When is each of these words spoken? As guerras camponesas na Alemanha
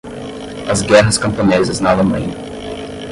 As 0.73 0.81
guerras 0.81 1.19
camponesas 1.19 1.79
na 1.79 1.91
Alemanha 1.91 2.35